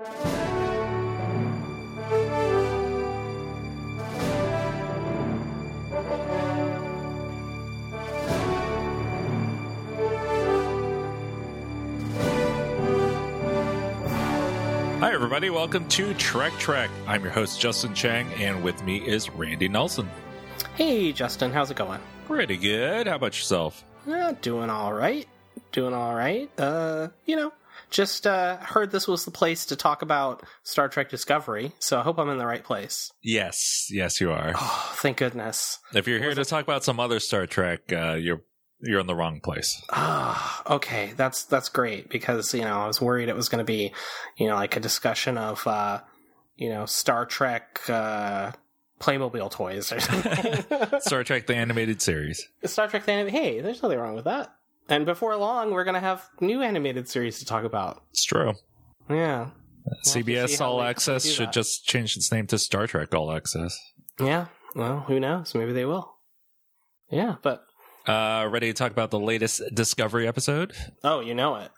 [0.00, 0.06] Hi,
[15.12, 15.50] everybody.
[15.50, 16.90] Welcome to Trek Trek.
[17.08, 20.08] I'm your host, Justin Chang, and with me is Randy Nelson.
[20.76, 22.00] Hey, Justin, how's it going?
[22.28, 23.08] Pretty good.
[23.08, 23.84] How about yourself?
[24.08, 25.26] Uh, doing all right.
[25.72, 26.48] Doing all right.
[26.56, 27.52] Uh, you know,
[27.90, 32.02] just uh, heard this was the place to talk about Star Trek Discovery, so I
[32.02, 33.10] hope I'm in the right place.
[33.22, 34.52] Yes, yes, you are.
[34.60, 35.78] Oh, thank goodness.
[35.94, 38.42] If you're here to talk about some other Star Trek, uh, you're
[38.80, 39.82] you're in the wrong place.
[39.90, 43.64] Ah, okay, that's that's great because you know I was worried it was going to
[43.64, 43.92] be,
[44.36, 46.00] you know, like a discussion of, uh,
[46.56, 48.52] you know, Star Trek uh,
[49.00, 51.00] Playmobil toys or something.
[51.00, 52.46] Star Trek the animated series.
[52.64, 53.32] Star Trek the anime.
[53.32, 54.54] Hey, there's nothing wrong with that.
[54.88, 58.02] And before long, we're going to have new animated series to talk about.
[58.10, 58.54] It's true.
[59.10, 59.50] Yeah,
[60.02, 63.78] see CBS All Access should just change its name to Star Trek All Access.
[64.20, 64.46] yeah.
[64.74, 65.54] Well, who knows?
[65.54, 66.14] Maybe they will.
[67.10, 67.64] Yeah, but
[68.06, 70.72] Uh, ready to talk about the latest Discovery episode?
[71.04, 71.70] oh, you know it.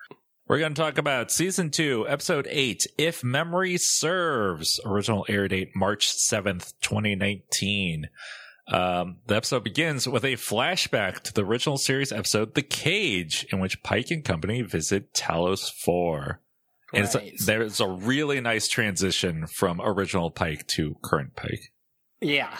[0.49, 4.81] We're going to talk about season two, episode eight, If Memory Serves.
[4.85, 8.09] Original air date March 7th, 2019.
[8.69, 13.59] Um, the episode begins with a flashback to the original series episode, The Cage, in
[13.59, 16.41] which Pike and company visit Talos 4.
[16.93, 21.73] And it's a, there's a really nice transition from original Pike to current Pike.
[22.21, 22.57] Yeah.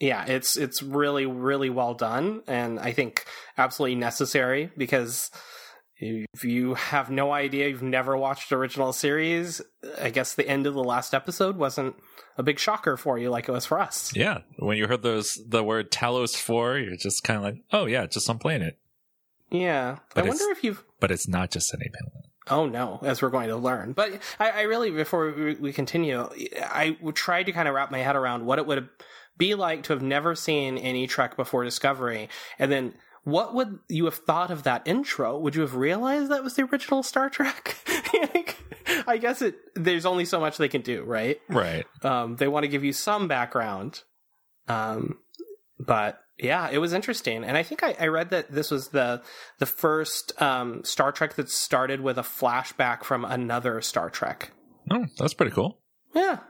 [0.00, 3.24] Yeah, it's it's really really well done and I think
[3.56, 5.30] absolutely necessary because
[6.02, 9.62] if you have no idea you've never watched original series,
[10.00, 11.94] I guess the end of the last episode wasn't
[12.36, 14.10] a big shocker for you like it was for us.
[14.14, 14.38] Yeah.
[14.58, 18.06] When you heard those, the word Talos 4, you're just kind of like, oh yeah,
[18.06, 18.78] just some planet.
[19.50, 19.98] Yeah.
[20.14, 22.26] But I wonder if you've But it's not just any planet.
[22.50, 23.92] Oh no, as we're going to learn.
[23.92, 26.28] But I, I really, before we, we continue,
[26.60, 28.88] I would try to kind of wrap my head around what it would
[29.38, 32.28] be like to have never seen any Trek before Discovery,
[32.58, 32.94] and then
[33.24, 35.38] what would you have thought of that intro?
[35.38, 37.76] Would you have realized that was the original Star Trek?
[39.06, 39.56] I guess it.
[39.74, 41.40] There's only so much they can do, right?
[41.48, 41.86] Right.
[42.02, 44.02] Um, they want to give you some background,
[44.68, 45.18] um,
[45.78, 49.22] but yeah, it was interesting, and I think I, I read that this was the
[49.58, 54.50] the first um, Star Trek that started with a flashback from another Star Trek.
[54.90, 55.78] Oh, that's pretty cool.
[56.14, 56.40] Yeah,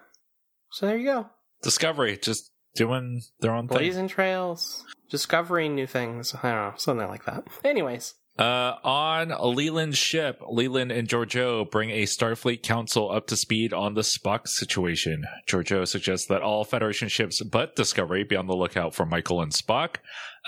[0.71, 1.27] so there you go,
[1.62, 3.78] Discovery just doing their own thing.
[3.78, 6.34] blazing trails, discovering new things.
[6.43, 7.45] I don't know, something like that.
[7.65, 13.75] Anyways, Uh, on Leland's ship, Leland and Georgiou bring a Starfleet council up to speed
[13.75, 15.25] on the Spock situation.
[15.47, 19.53] Georgiou suggests that all Federation ships but Discovery be on the lookout for Michael and
[19.53, 19.97] Spock.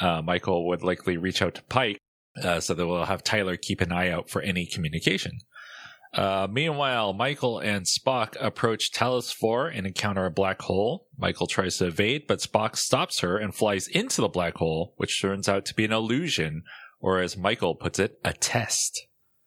[0.01, 1.99] Uh, Michael would likely reach out to Pike,
[2.43, 5.33] uh, so that we'll have Tyler keep an eye out for any communication.
[6.15, 11.09] Uh, meanwhile, Michael and Spock approach Talos 4 and encounter a black hole.
[11.19, 15.21] Michael tries to evade, but Spock stops her and flies into the black hole, which
[15.21, 16.63] turns out to be an illusion,
[17.01, 19.07] or as Michael puts it, a test.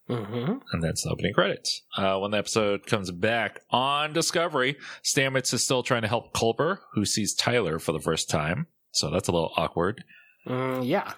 [0.09, 1.83] hmm And that's the opening credits.
[1.97, 6.79] Uh, when the episode comes back on Discovery, Stamets is still trying to help Culber,
[6.93, 8.67] who sees Tyler for the first time.
[8.91, 10.03] So that's a little awkward.
[10.45, 11.13] mm, yeah.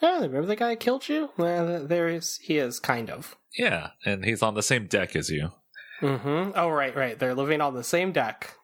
[0.00, 1.30] Yeah, remember the guy that killed you?
[1.36, 2.38] Well, there is.
[2.42, 3.36] He is kind of.
[3.56, 5.50] Yeah, and he's on the same deck as you.
[6.00, 7.18] hmm Oh, right, right.
[7.18, 8.54] They're living on the same deck.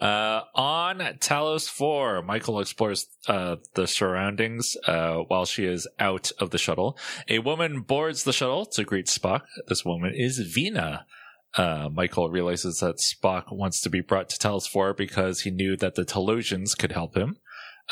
[0.00, 6.50] Uh, on Talos 4, Michael explores uh, the surroundings uh, while she is out of
[6.50, 6.98] the shuttle.
[7.28, 9.42] A woman boards the shuttle to greet Spock.
[9.68, 11.06] This woman is Vina.
[11.54, 15.76] Uh, Michael realizes that Spock wants to be brought to Talos 4 because he knew
[15.76, 17.36] that the Talosians could help him.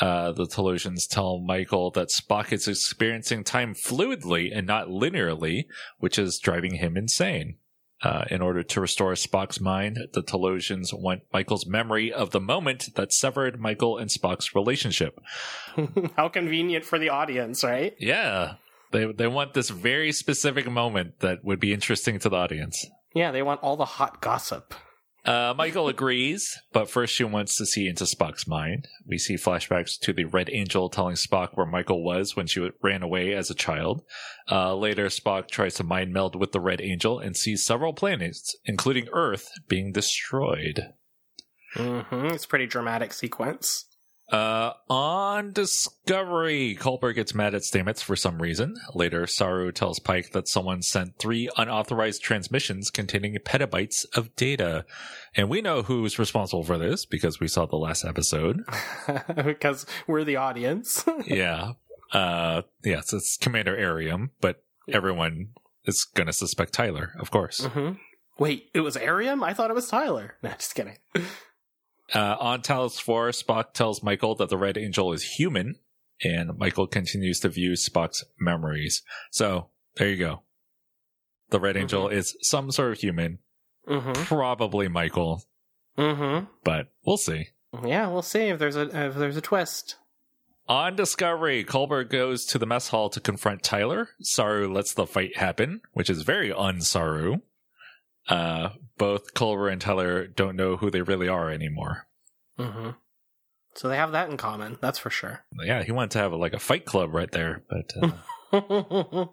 [0.01, 5.65] Uh, the Talosians tell Michael that Spock is experiencing time fluidly and not linearly,
[5.99, 7.57] which is driving him insane.
[8.03, 12.95] Uh, in order to restore Spock's mind, the Talosians want Michael's memory of the moment
[12.95, 15.19] that severed Michael and Spock's relationship.
[16.17, 17.93] How convenient for the audience, right?
[17.99, 18.55] Yeah,
[18.91, 22.87] they they want this very specific moment that would be interesting to the audience.
[23.13, 24.73] Yeah, they want all the hot gossip.
[25.23, 28.87] Uh, Michael agrees, but first she wants to see into Spock's mind.
[29.05, 33.03] We see flashbacks to the Red Angel telling Spock where Michael was when she ran
[33.03, 34.01] away as a child.
[34.49, 38.55] Uh, later, Spock tries to mind meld with the Red Angel and sees several planets,
[38.65, 40.93] including Earth, being destroyed.
[41.75, 43.85] hmm It's a pretty dramatic sequence.
[44.31, 48.75] Uh, on Discovery, Culber gets mad at Stamets for some reason.
[48.93, 54.85] Later, Saru tells Pike that someone sent three unauthorized transmissions containing petabytes of data.
[55.35, 58.61] And we know who's responsible for this because we saw the last episode.
[59.45, 61.03] because we're the audience.
[61.25, 61.73] yeah.
[62.13, 65.49] Uh, yes, it's Commander Airiam, but everyone
[65.85, 67.65] is going to suspect Tyler, of course.
[67.65, 67.91] hmm
[68.39, 69.43] Wait, it was Airiam?
[69.43, 70.35] I thought it was Tyler.
[70.43, 70.97] No, just kidding.
[72.13, 75.75] Uh, on Talos 4, Spock tells Michael that the Red Angel is human,
[76.23, 79.01] and Michael continues to view Spock's memories.
[79.31, 80.41] So, there you go.
[81.49, 81.81] The Red Mm-hmm.
[81.83, 83.39] Angel is some sort of human,
[83.87, 84.23] Mm-hmm.
[84.25, 85.43] probably Michael,
[85.97, 86.45] Mm-hmm.
[86.63, 87.47] but we'll see.
[87.85, 89.95] Yeah, we'll see if there's a if there's a twist.
[90.67, 94.09] On Discovery, Culber goes to the mess hall to confront Tyler.
[94.21, 97.37] Saru lets the fight happen, which is very un-Saru.
[98.27, 102.07] Uh, both Culber and Tyler don't know who they really are anymore.
[102.59, 102.91] Mm-hmm.
[103.75, 104.77] So they have that in common.
[104.81, 105.43] That's for sure.
[105.63, 108.13] Yeah, he wanted to have like a fight club right there, but
[108.53, 109.25] uh,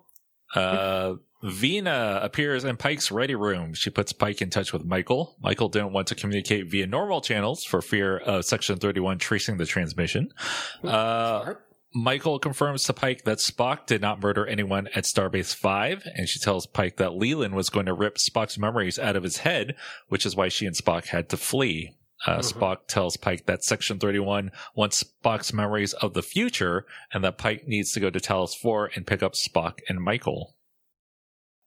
[0.58, 3.74] uh, Vina appears in Pike's ready room.
[3.74, 5.36] She puts Pike in touch with Michael.
[5.40, 9.66] Michael didn't want to communicate via normal channels for fear of Section 31 tracing the
[9.66, 10.32] transmission.
[10.82, 11.67] Uh, Smart.
[11.94, 16.38] Michael confirms to Pike that Spock did not murder anyone at Starbase 5, and she
[16.38, 19.74] tells Pike that Leland was going to rip Spock's memories out of his head,
[20.08, 21.96] which is why she and Spock had to flee.
[22.26, 22.52] Uh, Mhm.
[22.52, 27.66] Spock tells Pike that Section 31 wants Spock's memories of the future, and that Pike
[27.66, 30.56] needs to go to Talos 4 and pick up Spock and Michael.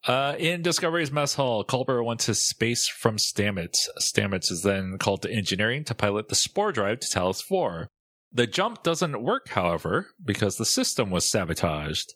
[0.05, 3.87] Uh, in Discovery's mess hall, Culber wants his space from Stamets.
[3.99, 7.87] Stamets is then called to engineering to pilot the spore drive to Talos 4.
[8.33, 12.13] The jump doesn't work, however, because the system was sabotaged.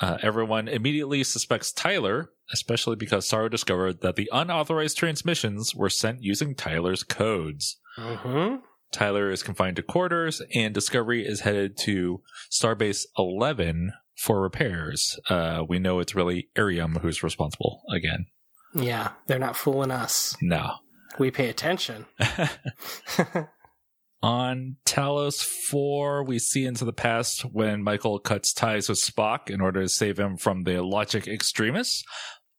[0.00, 6.22] Uh, everyone immediately suspects Tyler, especially because Saru discovered that the unauthorized transmissions were sent
[6.22, 7.78] using Tyler's codes.
[7.98, 8.56] Mm-hmm.
[8.92, 15.18] Tyler is confined to quarters, and Discovery is headed to Starbase 11 for repairs.
[15.28, 18.26] Uh, we know it's really Airiam who's responsible again.
[18.74, 20.36] Yeah, they're not fooling us.
[20.40, 20.76] No.
[21.18, 22.06] We pay attention.
[24.20, 29.60] On Talos 4, we see into the past when Michael cuts ties with Spock in
[29.60, 32.02] order to save him from the logic extremists.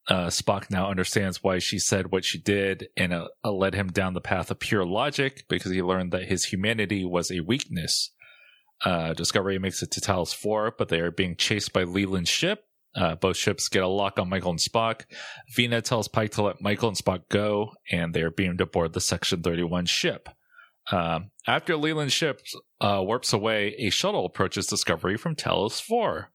[0.08, 3.90] Uh, Spock now understands why she said what she did and uh, uh, led him
[3.90, 8.12] down the path of pure logic because he learned that his humanity was a weakness.
[8.84, 12.64] Uh, Discovery makes it to Talos 4, but they are being chased by Leland's ship.
[12.96, 15.02] Uh, both ships get a lock on Michael and Spock.
[15.56, 19.02] Vina tells Pike to let Michael and Spock go, and they are beamed aboard the
[19.02, 20.30] Section 31 ship.
[20.92, 22.42] Um, after Leland's ship
[22.82, 26.32] uh, warps away, a shuttle approaches Discovery from Talos 4.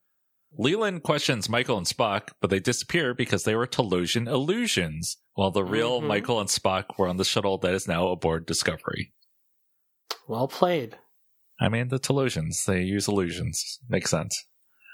[0.56, 5.64] Leland questions Michael and Spock, but they disappear because they were Talosian illusions, while the
[5.64, 6.06] real Mhm.
[6.06, 9.12] Michael and Spock were on the shuttle that is now aboard Discovery.
[10.28, 10.96] well played.
[11.60, 13.78] I mean, the Talosians, they use illusions.
[13.88, 14.44] Makes sense.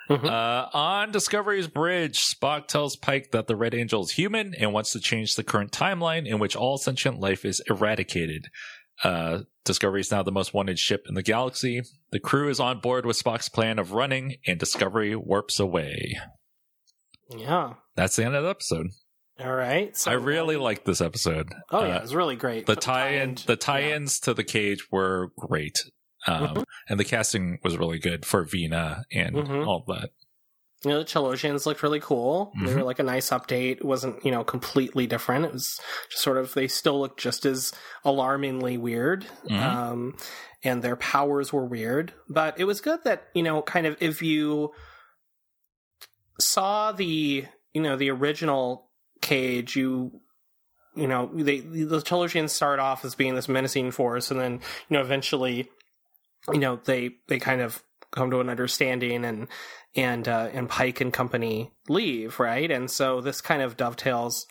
[0.09, 0.25] Mhm.
[0.25, 4.91] Uh, on Discovery's bridge, Spock tells Pike that the Red Angel is human and wants
[4.93, 8.49] to change the current timeline in which all sentient life is eradicated.
[9.02, 11.82] Uh, Discovery is now the most wanted ship in the galaxy.
[12.12, 16.19] The crew is on board with Spock's plan of running, and Discovery warps away.
[17.37, 17.75] Yeah.
[17.97, 18.88] That's the end of the episode.
[19.38, 19.97] All right.
[19.97, 21.52] So I really liked this episode.
[21.70, 22.67] Oh yeah, Uh, it was really great.
[22.67, 25.79] the Put tie-in, tie-in- the tie-ins to the cage were great,
[26.26, 26.64] um, Mhm.
[26.88, 29.67] and the casting was really good for Vina and Mhm.
[29.67, 30.11] all that.
[30.85, 32.53] You know, the Talosians looked really cool.
[32.59, 32.77] They Mhm.
[32.77, 33.73] were like a nice update.
[33.79, 35.44] It wasn't, you know, completely different.
[35.44, 35.79] It was
[36.11, 37.73] just sort of, they still looked just as
[38.03, 39.27] alarmingly weird.
[39.49, 39.61] Mhm.
[39.62, 40.17] Um,
[40.62, 42.15] and their powers were weird.
[42.31, 44.73] But it was good that, you know, kind of if you
[46.38, 47.44] saw the,
[47.75, 48.91] you know, the original
[49.21, 50.21] cage, you,
[50.97, 54.97] you know, they, the Talosians start off as being this menacing force and then, you
[54.97, 55.69] know, eventually,
[56.52, 59.47] you know, they, they kind of come to an understanding and,
[59.97, 62.70] and uh, and Pike and company leave, right?
[62.70, 64.47] And so this kind of dovetails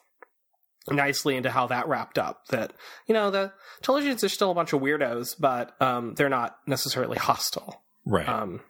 [0.90, 2.46] nicely into how that wrapped up.
[2.48, 2.74] That
[3.08, 3.54] you know the
[3.84, 7.84] Talosians are still a bunch of weirdos, but um, they're not necessarily hostile.
[8.06, 8.28] Right.
[8.28, 8.62] Um,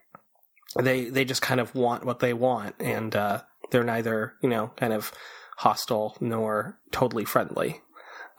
[0.78, 4.72] they they just kind of want what they want, and uh, they're neither you know
[4.76, 5.12] kind of
[5.58, 7.82] hostile nor totally friendly.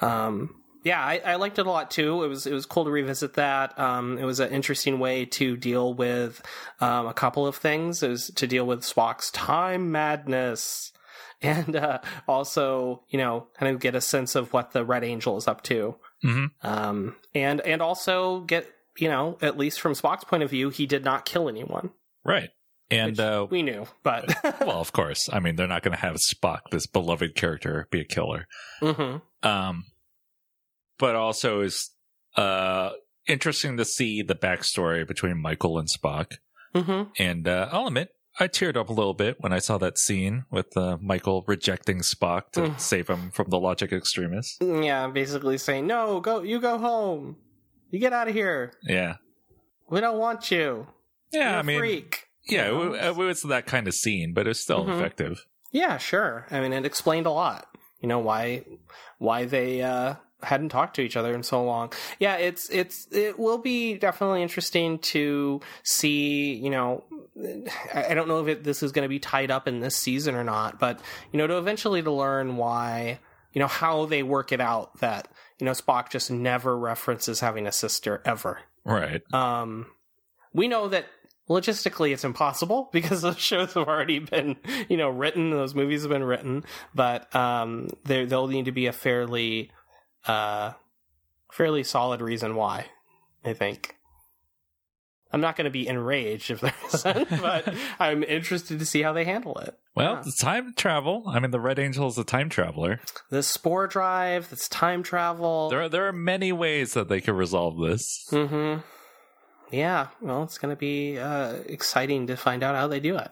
[0.00, 2.25] Um, yeah, I, I liked it a lot too.
[2.25, 3.78] It was it was cool to revisit that.
[3.78, 6.42] Um, it was an interesting way to deal with
[6.80, 8.02] um, a couple of things.
[8.02, 10.92] It was to deal with Spock's time madness,
[11.42, 15.37] and uh, also you know kind of get a sense of what the Red Angel
[15.37, 18.66] is up to, hmm um, and and also get
[18.99, 21.90] you know at least from Spock's point of view, he did not kill anyone.
[22.25, 22.50] Right.
[22.92, 25.28] And uh, we knew, but well, of course.
[25.32, 28.49] I mean, they're not going to have Spock, this beloved character, be a killer.
[28.80, 29.84] hmm Um,
[31.00, 31.90] but also is
[32.37, 32.90] uh
[33.26, 36.35] interesting to see the backstory between Michael and Spock.
[36.75, 39.99] hmm And uh, I'll admit, I teared up a little bit when I saw that
[39.99, 42.80] scene with uh, Michael rejecting Spock to Mm.
[42.80, 44.57] save him from the logic extremists.
[44.61, 47.37] yeah, basically saying no, go, you go home,
[47.90, 48.73] you get out of here.
[48.85, 49.16] Yeah.
[49.90, 50.87] We don't want you.
[51.33, 52.26] Yeah, You're I a mean, freak.
[52.49, 52.90] yeah, You it, know?
[52.90, 54.97] wa- it was that kind of scene, but it's still Mhm.
[54.97, 55.45] effective.
[55.73, 56.47] Yeah, sure.
[56.50, 57.66] I mean, it explained a lot.
[58.00, 58.64] you know why
[59.19, 61.92] why they uh, hadn't talked to each other in so long.
[62.18, 66.54] Yeah, it's it's it will be definitely interesting to see.
[66.54, 67.04] You know,
[67.94, 70.35] I don't know if it, this is going to be tied up in this season
[70.35, 71.00] or not, but
[71.32, 73.20] you know, to eventually to learn why
[73.52, 75.28] you know how they work it out that
[75.59, 78.61] you know Spock just never references having a sister ever.
[78.85, 79.23] Right.
[79.35, 79.87] Um,
[80.52, 81.06] we know that
[81.49, 84.56] logistically it's impossible because those shows have already been
[84.88, 88.87] you know written those movies have been written but um there there'll need to be
[88.87, 89.70] a fairly
[90.27, 90.73] uh
[91.53, 92.87] fairly solid reason why
[93.45, 93.97] i think
[95.33, 99.12] i'm not going to be enraged if there isn't but i'm interested to see how
[99.12, 100.21] they handle it Well, Yeah.
[100.21, 101.25] it's time travel.
[101.27, 103.00] I mean, the Red Angel is a time traveler.
[103.31, 107.35] the spore drive that's time travel There are there are many ways that they could
[107.35, 108.27] resolve this.
[108.31, 108.81] mm-hmm
[109.73, 113.31] yeah well it's going to be uh exciting to find out how they do it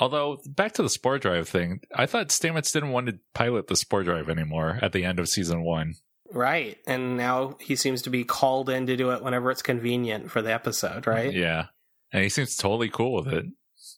[0.00, 3.76] Although back to the spore drive thing, I thought Stamets didn't want to pilot the
[3.76, 5.94] spore drive anymore at the end of season one.
[6.30, 6.78] Right.
[6.86, 10.42] And now he seems to be called in to do it whenever it's convenient for
[10.42, 11.32] the episode, right?
[11.32, 11.66] Yeah,
[12.12, 13.46] and he seems totally cool with it.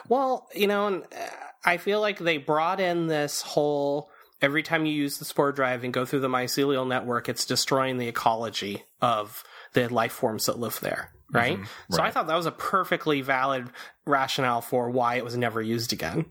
[0.09, 1.29] Well, you know, and uh,
[1.65, 4.11] I feel like they brought in this whole
[4.43, 7.99] every time you use the spore drive and go through the mycelial network, it's destroying
[7.99, 11.59] the ecology of the life forms that live there, right?
[11.59, 13.71] Mhm, So I thought that was a perfectly valid
[14.07, 16.27] rationale for why it was never used again.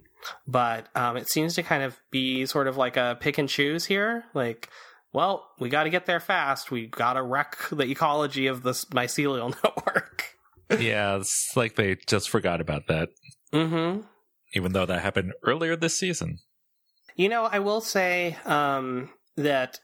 [0.48, 3.86] But um, it seems to kind of be sort of like a pick and choose
[3.86, 4.26] here.
[4.34, 4.70] Like,
[5.14, 6.72] well, we got to get there fast.
[6.72, 10.36] We got to wreck the ecology of this mycelial network.
[10.78, 13.10] yeah, it's like they just forgot about that,
[13.54, 14.02] mm-hmm.
[14.54, 16.40] even though that happened earlier this season.
[17.16, 19.80] You know, I will say um, that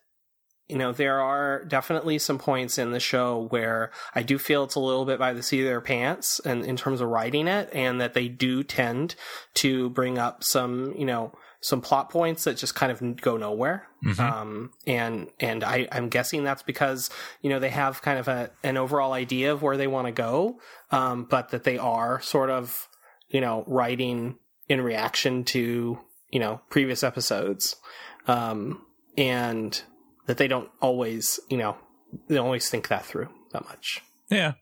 [0.67, 4.75] you know there are definitely some points in the show where I do feel it's
[4.75, 7.69] a little bit by the seat of their pants, and in terms of writing it,
[7.73, 9.15] and that they do tend
[9.55, 13.87] to bring up some you know some plot points that just kind of go nowhere.
[14.05, 14.19] Mhm.
[14.19, 17.09] Um, and and I, I'm guessing that's because
[17.41, 20.11] you know they have kind of a an overall idea of where they want to
[20.11, 20.59] go,
[20.91, 22.87] um, but that they are sort of
[23.29, 25.99] you know writing in reaction to
[26.31, 27.75] you know previous episodes,
[28.27, 28.81] um,
[29.17, 29.81] and
[30.25, 31.77] that they don't always you know
[32.27, 34.01] they don't always think that through that much.
[34.29, 34.53] Yeah,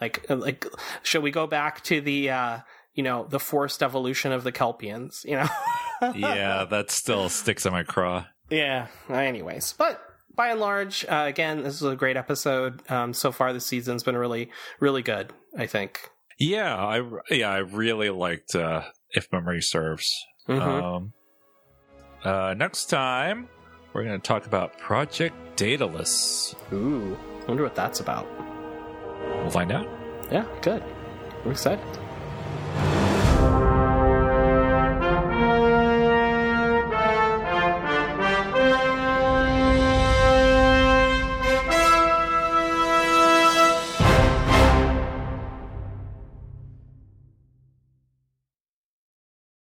[0.00, 0.66] Like like
[1.02, 2.58] should we go back to the uh,
[2.94, 5.24] you know the forced evolution of the Kelpians?
[5.24, 5.48] You know.
[6.14, 8.26] yeah, that still sticks in my craw.
[8.50, 8.86] Yeah.
[9.10, 10.00] Anyways, but
[10.34, 12.88] by and large, uh, again, this is a great episode.
[12.90, 15.32] Um, so far, this season's been really, really good.
[15.56, 15.98] I think.
[16.38, 20.08] Yeah, I yeah I really liked uh, if memory serves.
[20.48, 20.60] Mhm.
[20.60, 21.12] Um,
[22.24, 23.48] uh, next time
[23.98, 26.54] we're going to talk about Project Daedalus.
[26.72, 28.28] Ooh, wonder what that's about.
[29.40, 29.88] We'll find out.
[30.30, 30.84] Yeah, good.
[31.44, 31.84] I'm excited.